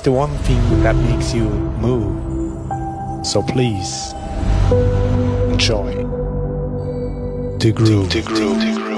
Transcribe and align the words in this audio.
The 0.00 0.12
one 0.12 0.30
thing 0.38 0.82
that 0.82 0.96
makes 0.96 1.34
you 1.34 1.48
move. 1.80 3.26
So 3.26 3.42
please 3.42 4.14
enjoy 5.52 5.92
the 7.58 7.72
groove. 7.74 8.10
The 8.10 8.22
groove. 8.22 8.91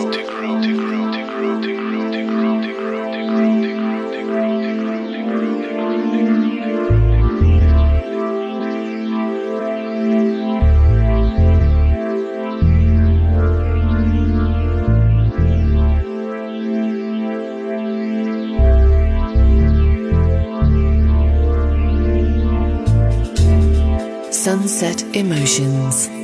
Sunset 24.75 25.05
Emotions. 25.15 26.24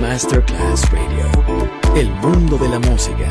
Masterclass 0.00 0.90
Radio, 0.90 1.30
el 1.96 2.10
mundo 2.16 2.58
de 2.58 2.68
la 2.68 2.78
música. 2.78 3.30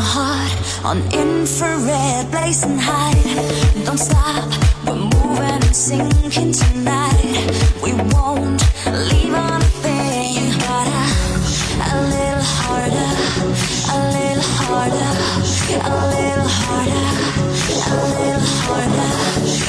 heart 0.00 0.52
on 0.84 0.98
infrared, 1.12 2.30
blazing 2.30 2.78
high. 2.78 3.14
Don't 3.84 3.98
stop, 3.98 4.48
we're 4.86 4.96
moving 4.96 5.62
and 5.62 5.76
sinking 5.76 6.52
tonight. 6.52 7.50
We 7.82 7.92
won't 8.12 8.62
leave 8.86 9.34
on 9.34 9.60
a 9.60 9.70
thing, 9.84 10.52
but 10.58 10.88
a, 10.88 11.04
a 11.84 11.98
little 12.14 12.46
harder, 12.60 13.12
a 13.90 13.98
little 14.16 14.50
harder, 14.64 15.12
a 15.80 15.94
little 16.14 16.50
harder, 16.60 17.04
a 17.40 18.04
little 18.10 18.50
harder, 18.64 19.10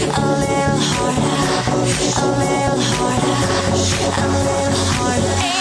a 0.02 0.12
little 0.12 0.16
harder, 0.16 0.16
a 0.16 0.30
little 0.32 0.82
harder, 0.92 1.36
a 2.02 2.36
little 2.40 2.82
harder. 2.98 3.32
A 4.14 4.28
little 4.28 4.86
harder. 4.98 5.61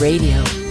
Radio. 0.00 0.65